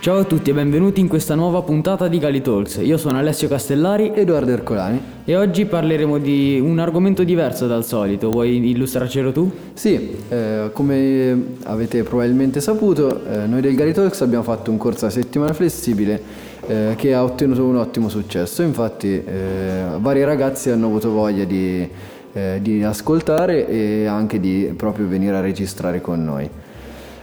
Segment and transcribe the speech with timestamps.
[0.00, 2.80] Ciao a tutti e benvenuti in questa nuova puntata di Gali Talks.
[2.82, 4.98] Io sono Alessio Castellari Edoardo Ercolani.
[5.26, 8.30] e oggi parleremo di un argomento diverso dal solito.
[8.30, 9.52] Vuoi illustrarcelo tu?
[9.74, 15.04] Sì, eh, come avete probabilmente saputo, eh, noi del Gary Talks abbiamo fatto un corso
[15.04, 16.22] a settimana flessibile
[16.66, 18.62] eh, che ha ottenuto un ottimo successo.
[18.62, 21.86] Infatti, eh, vari ragazzi hanno avuto voglia di,
[22.32, 26.48] eh, di ascoltare e anche di proprio venire a registrare con noi.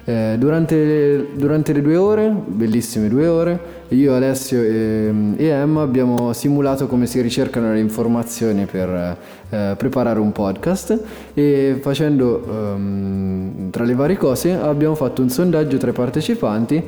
[0.10, 6.32] Eh, durante, durante le due ore, bellissime due ore, io, Alessio e, e Emma abbiamo
[6.32, 9.18] simulato come si ricercano le informazioni per
[9.50, 10.98] eh, preparare un podcast
[11.34, 16.82] e facendo ehm, tra le varie cose abbiamo fatto un sondaggio tra i partecipanti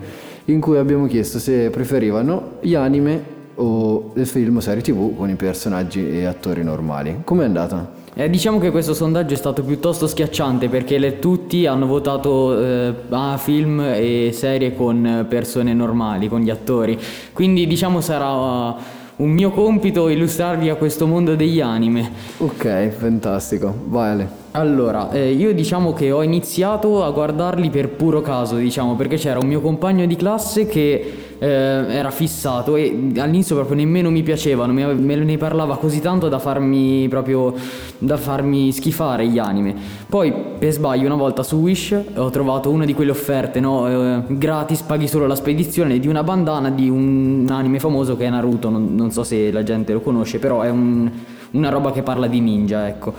[0.45, 3.22] in cui abbiamo chiesto se preferivano gli anime
[3.56, 7.20] o il film o serie tv con i personaggi e attori normali.
[7.26, 7.98] Com'è andata?
[8.20, 12.94] Eh, diciamo che questo sondaggio è stato piuttosto schiacciante perché le- tutti hanno votato eh,
[13.12, 17.00] a film e serie con persone normali, con gli attori.
[17.31, 18.75] Quindi diciamo sarà
[19.16, 22.12] un mio compito illustrarvi a questo mondo degli anime.
[22.40, 23.73] Ok, fantastico.
[23.86, 24.30] Vai Ale.
[24.52, 29.40] Allora, eh, io diciamo che ho iniziato a guardarli per puro caso, diciamo, perché c'era
[29.40, 34.73] un mio compagno di classe che eh, era fissato e all'inizio proprio nemmeno mi piacevano,
[34.73, 37.54] mi- me ne parlava così tanto da farmi proprio
[37.98, 39.73] da farmi schifare gli anime.
[40.08, 44.22] Poi per sbaglio una volta su Wish ho trovato una di quelle offerte, no, eh,
[44.28, 48.70] gratis, paghi solo la spedizione di una bandana di un anime famoso che è Naruto,
[48.70, 51.09] non, non so se la gente lo conosce, però è un-
[51.52, 53.14] una roba che parla di ninja, ecco.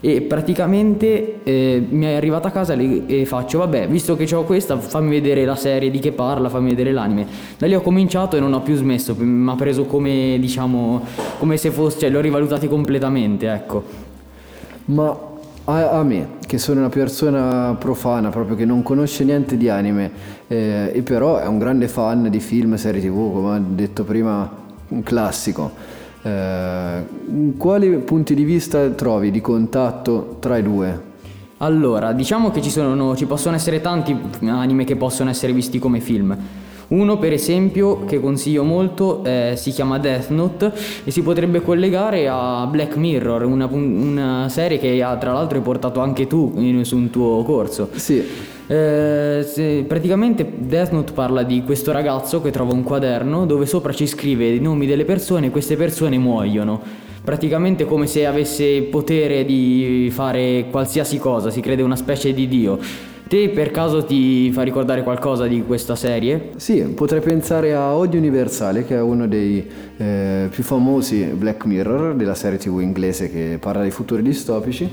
[0.00, 4.76] E praticamente eh, mi è arrivata a casa e faccio, vabbè, visto che ho questa,
[4.78, 7.26] fammi vedere la serie di che parla, fammi vedere l'anime.
[7.58, 11.02] Da lì ho cominciato e non ho più smesso, mi ha preso come, diciamo,
[11.38, 13.82] come se fosse, cioè l'ho rivalutati completamente, ecco.
[14.86, 15.18] Ma
[15.64, 20.10] a, a me, che sono una persona profana, proprio che non conosce niente di anime,
[20.46, 24.48] eh, e però è un grande fan di film serie tv, come ho detto prima,
[24.88, 25.95] un classico.
[26.26, 31.14] Eh, quali punti di vista trovi di contatto tra i due?
[31.58, 34.16] Allora, diciamo che ci, sono, ci possono essere tanti
[34.46, 36.36] anime che possono essere visti come film.
[36.88, 40.72] Uno, per esempio, che consiglio molto, eh, si chiama Death Note
[41.04, 45.64] e si potrebbe collegare a Black Mirror, una, una serie che ha, tra l'altro hai
[45.64, 47.88] portato anche tu in- su un tuo corso.
[47.94, 48.22] Sì,
[48.68, 54.06] Eh, praticamente Death Note parla di questo ragazzo che trova un quaderno dove sopra ci
[54.06, 56.80] scrive i nomi delle persone e queste persone muoiono.
[57.22, 62.78] Praticamente come se avesse potere di fare qualsiasi cosa, si crede una specie di dio.
[63.28, 66.50] Te per caso ti fa ricordare qualcosa di questa serie?
[66.56, 72.14] Sì, potrei pensare a Odio Universale, che è uno dei eh, più famosi Black Mirror
[72.14, 74.88] della serie TV inglese che parla di futuri distopici,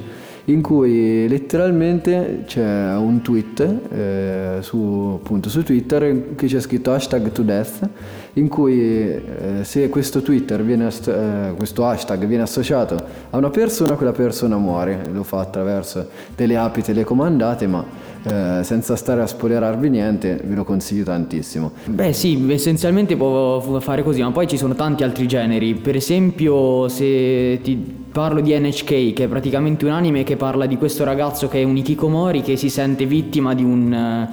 [0.45, 7.31] in cui letteralmente c'è un tweet eh, su, appunto, su Twitter che c'è scritto hashtag
[7.31, 7.89] to death,
[8.33, 9.21] in cui eh,
[9.61, 15.03] se questo, viene eh, questo hashtag viene associato a una persona, quella persona muore.
[15.13, 17.85] Lo fa attraverso delle api telecomandate, ma
[18.23, 21.71] eh, senza stare a spoilerarvi niente, ve lo consiglio tantissimo.
[21.85, 25.75] Beh sì, essenzialmente può fare così, ma poi ci sono tanti altri generi.
[25.75, 30.77] Per esempio, se ti parlo di NHK, che è praticamente un anime che parla di
[30.77, 34.29] questo ragazzo che è un Ikikomori che si sente vittima di un, eh,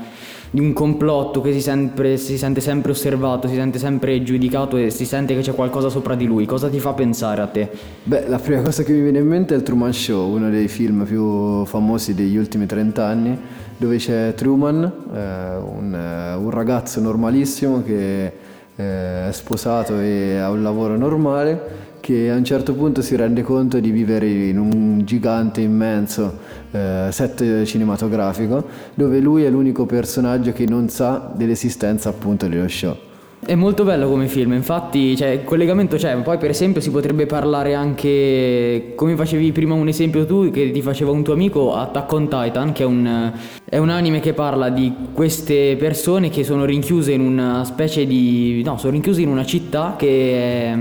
[0.51, 4.91] di un complotto, che si, sempre- si sente sempre osservato, si sente sempre giudicato e
[4.91, 6.45] si sente che c'è qualcosa sopra di lui.
[6.45, 7.71] Cosa ti fa pensare a te?
[8.05, 10.69] Beh, la prima cosa che mi viene in mente è il Truman Show, uno dei
[10.69, 13.39] film più famosi degli ultimi 30 anni,
[13.79, 18.50] dove c'è Truman, eh, un, eh, un ragazzo normalissimo che
[18.81, 23.79] eh, sposato e ha un lavoro normale, che a un certo punto si rende conto
[23.79, 26.39] di vivere in un gigante immenso
[26.71, 28.65] eh, set cinematografico,
[28.95, 32.97] dove lui è l'unico personaggio che non sa dell'esistenza appunto dello show.
[33.43, 37.25] È molto bello come film, infatti cioè, il collegamento c'è, poi per esempio si potrebbe
[37.25, 42.13] parlare anche, come facevi prima un esempio tu, che ti faceva un tuo amico, Attack
[42.13, 43.33] on Titan, che è un,
[43.65, 48.63] è un anime che parla di queste persone che sono rinchiuse in una specie di...
[48.63, 50.79] no, sono rinchiuse in una città che è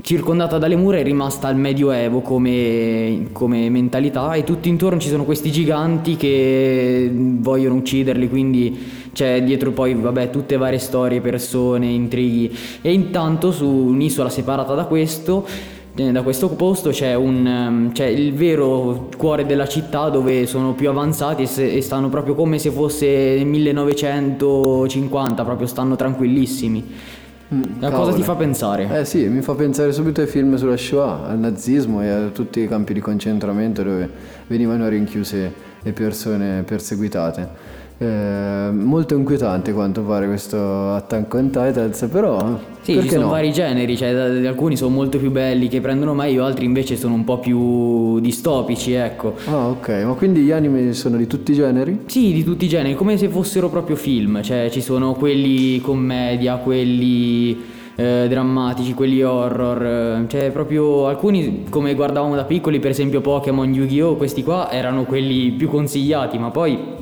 [0.00, 5.24] circondata dalle mura è rimasta al medioevo come, come mentalità e tutti intorno ci sono
[5.24, 8.78] questi giganti che vogliono ucciderli quindi
[9.18, 14.84] c'è dietro poi vabbè tutte varie storie, persone, intrighi e intanto su un'isola separata da
[14.84, 15.44] questo
[15.96, 20.74] eh, da questo posto c'è, un, ehm, c'è il vero cuore della città dove sono
[20.74, 26.94] più avanzati e, se- e stanno proprio come se fosse nel 1950, proprio stanno tranquillissimi.
[27.48, 28.14] A cosa cavolo.
[28.14, 29.00] ti fa pensare?
[29.00, 32.60] Eh sì, mi fa pensare subito ai film sulla Shoah, al nazismo e a tutti
[32.60, 34.08] i campi di concentramento dove
[34.46, 37.77] venivano rinchiuse le persone perseguitate.
[38.00, 43.30] Eh, molto inquietante quanto pare questo Attack on Titans, però sì, ci sono no?
[43.30, 44.10] vari generi, cioè,
[44.46, 48.92] alcuni sono molto più belli che prendono meglio, altri invece sono un po' più distopici,
[48.92, 49.34] ecco.
[49.46, 52.02] Ah, ok, ma quindi gli anime sono di tutti i generi?
[52.06, 56.54] Sì, di tutti i generi, come se fossero proprio film, cioè ci sono quelli commedia,
[56.58, 57.60] quelli
[57.96, 63.74] eh, drammatici, quelli horror, eh, cioè proprio alcuni come guardavamo da piccoli, per esempio Pokémon,
[63.74, 66.97] Yu-Gi-Oh, questi qua erano quelli più consigliati, ma poi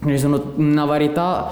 [0.00, 1.50] ne sono una varietà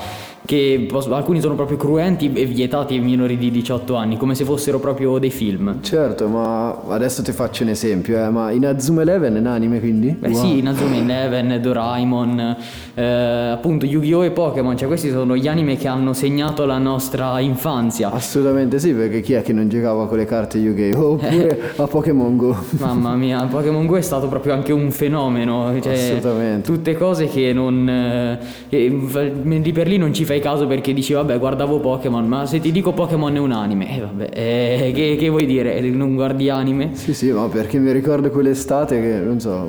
[0.49, 4.79] che alcuni sono proprio cruenti e vietati ai minori di 18 anni, come se fossero
[4.79, 5.83] proprio dei film.
[5.83, 9.79] Certo, ma adesso ti faccio un esempio, eh, ma in Azuma Eleven è un anime
[9.79, 10.09] quindi?
[10.19, 10.41] Beh wow.
[10.41, 12.56] sì, in Azuma Eleven, Doraemon,
[12.95, 14.25] eh, appunto Yu-Gi-Oh!
[14.25, 18.11] e Pokémon, cioè questi sono gli anime che hanno segnato la nostra infanzia.
[18.11, 21.12] Assolutamente sì, perché chi è che non giocava con le carte Yu-Gi-Oh!
[21.29, 22.56] Oppure a Pokémon Go?
[22.79, 26.62] Mamma mia, Pokémon Go è stato proprio anche un fenomeno, cioè, Assolutamente.
[26.62, 27.87] Tutte cose che non...
[27.87, 28.39] Eh,
[28.71, 32.61] lì per lì non ci fai fai caso perché dici vabbè guardavo Pokémon, ma se
[32.61, 35.81] ti dico Pokémon è un anime, eh vabbè, eh, che, che, vuoi dire?
[35.90, 36.90] Non guardi anime?
[36.94, 39.69] Sì sì, ma perché mi ricordo quell'estate che non so,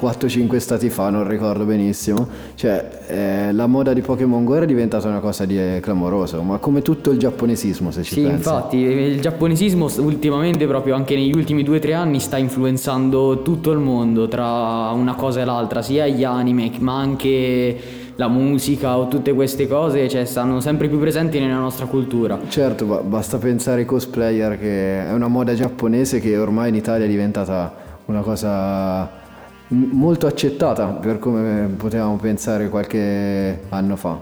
[0.00, 5.08] 4-5 stati fa, non ricordo benissimo, cioè eh, la moda di Pokémon Go era diventata
[5.08, 8.42] una cosa di eh, clamoroso, ma come tutto il giapponesismo se ci sì, pensi.
[8.42, 13.78] Sì, infatti il giapponesismo ultimamente proprio anche negli ultimi 2-3 anni sta influenzando tutto il
[13.78, 19.32] mondo tra una cosa e l'altra, sia gli anime ma anche la musica o tutte
[19.32, 22.38] queste cose cioè, stanno sempre più presenti nella nostra cultura.
[22.48, 27.08] Certo, basta pensare ai cosplayer che è una moda giapponese che ormai in Italia è
[27.08, 27.74] diventata
[28.04, 29.20] una cosa
[29.68, 34.20] molto accettata per come potevamo pensare qualche anno fa.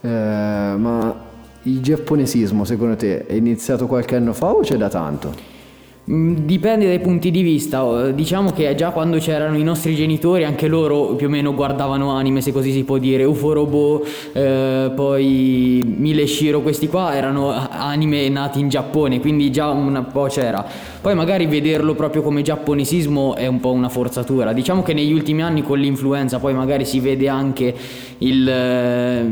[0.00, 1.28] Eh, ma
[1.62, 5.59] il giapponesismo secondo te è iniziato qualche anno fa o c'è da tanto?
[6.10, 10.66] Mm, dipende dai punti di vista, diciamo che già quando c'erano i nostri genitori anche
[10.66, 15.84] loro più o meno guardavano anime se così si può dire, UFO Robot, eh, poi
[15.86, 20.66] Mille Shiro, questi qua erano anime nati in Giappone, quindi già un po' c'era.
[21.00, 25.42] Poi magari vederlo proprio come giapponesismo è un po' una forzatura, diciamo che negli ultimi
[25.42, 27.72] anni con l'influenza poi magari si vede anche
[28.18, 29.24] i eh,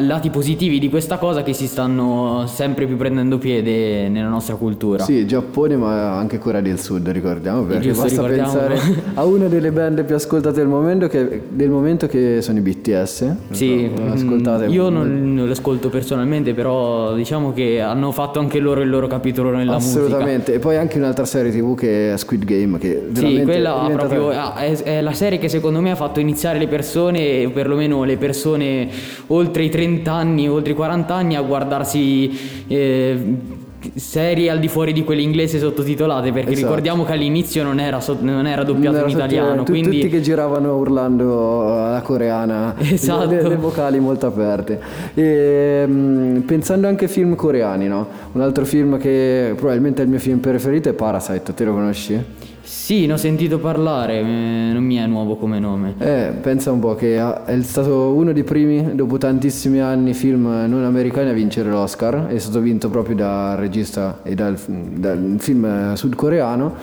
[0.00, 5.04] lati positivi di questa cosa che si stanno sempre più prendendo piede nella nostra cultura.
[5.04, 8.78] Sì, Giappone ma anche Corea del Sud, ricordiamo, perché basta pensare
[9.14, 13.34] a una delle band più ascoltate del momento che, del momento che sono i BTS.
[13.50, 14.66] Sì, so, ascoltate.
[14.66, 19.50] io non, non, ascolto personalmente, però diciamo che hanno fatto anche loro il loro capitolo
[19.50, 19.98] nella Assolutamente.
[19.98, 20.16] musica.
[20.16, 23.92] Assolutamente, e poi anche un'altra serie TV che è Squid Game, che Sì, quella è,
[23.92, 28.04] proprio, ah, è, è, la serie che secondo me ha fatto iniziare le persone, perlomeno
[28.04, 28.88] le persone
[29.28, 32.64] oltre i 30 anni, oltre i 40 anni, a guardarsi...
[32.66, 36.66] Eh, serie al di fuori di quelle inglesi sottotitolate perché esatto.
[36.66, 40.00] ricordiamo che all'inizio non era, so- non era doppiato non era in italiano tu- quindi...
[40.00, 43.30] tutti che giravano urlando la coreana esatto.
[43.30, 44.80] le, le vocali molto aperte
[45.14, 48.06] e, um, pensando anche a film coreani no?
[48.32, 52.54] un altro film che probabilmente è il mio film preferito è Parasite te lo conosci?
[52.66, 55.94] Sì, ne ho sentito parlare, eh, non mi è nuovo come nome.
[55.98, 60.82] Eh, pensa un po' che è stato uno dei primi, dopo tantissimi anni, film non
[60.82, 62.26] americani a vincere l'Oscar.
[62.26, 66.74] È stato vinto proprio dal regista e dal, dal film sudcoreano,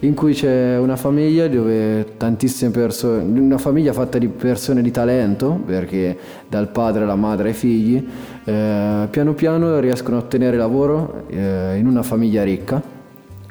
[0.00, 5.60] in cui c'è una famiglia dove tantissime persone, una famiglia fatta di persone di talento,
[5.66, 6.16] perché
[6.48, 8.06] dal padre alla madre ai figli,
[8.44, 12.91] eh, piano piano riescono a ottenere lavoro eh, in una famiglia ricca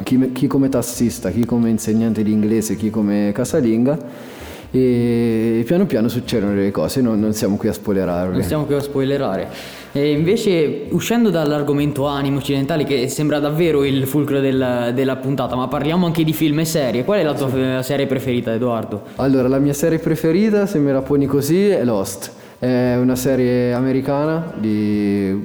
[0.04, 4.30] chi, chi come tassista, chi come insegnante di inglese, chi come casalinga
[4.74, 8.32] e piano piano succedono delle cose, non, non siamo qui a spoilerare.
[8.32, 9.50] Non stiamo qui a spoilerare.
[9.92, 15.68] E invece, uscendo dall'argomento anime occidentali, che sembra davvero il fulcro del, della puntata, ma
[15.68, 17.04] parliamo anche di film e serie.
[17.04, 17.86] Qual è la tua sì.
[17.86, 19.02] serie preferita, Edoardo?
[19.18, 22.32] Allora, la mia serie preferita, se me la poni così, è Lost.
[22.58, 25.36] È una serie americana di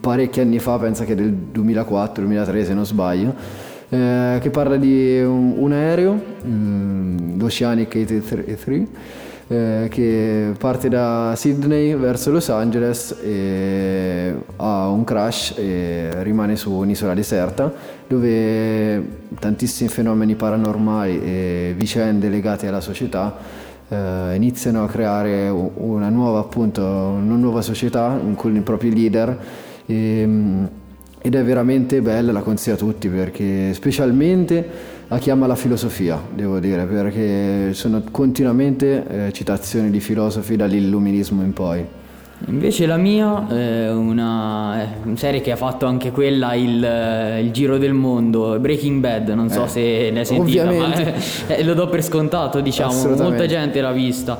[0.00, 5.54] parecchi anni fa, pensa che del 2004-2003 se non sbaglio eh, che parla di un,
[5.58, 8.86] un aereo, mm, l'Oceanic 83,
[9.48, 16.72] eh, che parte da Sydney verso Los Angeles e ha un crash e rimane su
[16.72, 17.72] un'isola deserta
[18.06, 19.02] dove
[19.38, 23.36] tantissimi fenomeni paranormali e vicende legate alla società
[23.88, 29.36] eh, iniziano a creare una nuova, appunto, una nuova società con i propri leader.
[29.84, 30.64] E, mm,
[31.22, 36.60] ed è veramente bella, la consiglio a tutti perché specialmente la chiama la filosofia, devo
[36.60, 41.84] dire, perché sono continuamente eh, citazioni di filosofi dall'illuminismo in poi.
[42.46, 47.50] Invece la mia è una, è una, serie che ha fatto anche quella il, il,
[47.50, 50.94] giro del mondo, Breaking Bad, non so eh, se ne hai sentita, ma
[51.48, 54.38] eh, lo do per scontato, diciamo, molta gente l'ha vista.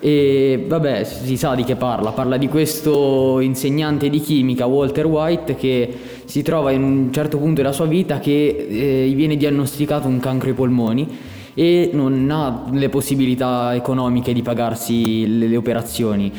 [0.00, 5.56] E vabbè, si sa di che parla, parla di questo insegnante di chimica, Walter White,
[5.56, 5.92] che
[6.24, 10.20] si trova in un certo punto della sua vita che eh, gli viene diagnosticato un
[10.20, 11.08] cancro ai polmoni
[11.54, 16.32] e non ha le possibilità economiche di pagarsi le, le operazioni.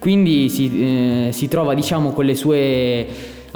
[0.00, 3.06] Quindi si, eh, si trova diciamo con le sue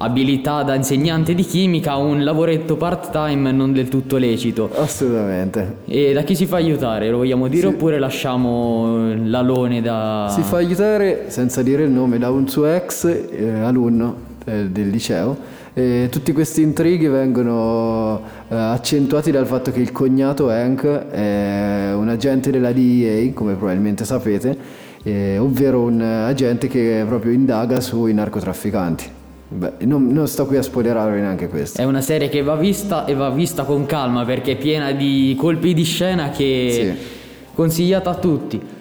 [0.01, 4.71] abilità da insegnante di chimica un lavoretto part time non del tutto lecito.
[4.77, 5.79] Assolutamente.
[5.87, 7.11] E da chi si fa aiutare?
[7.11, 7.75] Lo vogliamo dire sì.
[7.75, 10.27] oppure lasciamo l'alone da...
[10.31, 14.89] Si fa aiutare, senza dire il nome, da un suo ex eh, alunno eh, del
[14.89, 15.57] liceo.
[15.75, 22.09] E tutti questi intrighi vengono eh, accentuati dal fatto che il cognato Hank è un
[22.09, 24.57] agente della DEA, come probabilmente sapete,
[25.05, 29.17] eh, ovvero un agente che proprio indaga sui narcotrafficanti.
[29.51, 31.81] Beh, non, non, sto qui a spoilerare neanche questo.
[31.81, 35.35] È una serie che va vista e va vista con calma perché è piena di
[35.39, 37.07] colpi di scena che sì.
[37.55, 38.77] consigliata a tutti.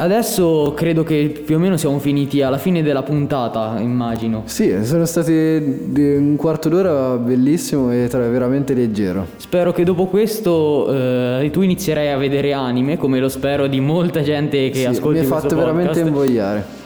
[0.00, 4.42] Adesso credo che più o meno siamo finiti alla fine della puntata, immagino.
[4.44, 9.26] Sì, sono stati un quarto d'ora bellissimo e veramente leggero.
[9.36, 14.22] Spero che dopo questo eh, tu inizierai a vedere anime, come lo spero di molta
[14.22, 15.18] gente che sì, ascolta.
[15.18, 16.77] Mi hai fatto veramente invogliare.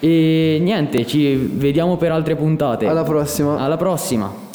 [0.00, 2.86] E niente, ci vediamo per altre puntate.
[2.86, 3.58] Alla prossima.
[3.58, 4.46] Alla prossima.